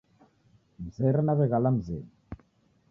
[0.85, 2.05] Mzere naw'eghala mzedu.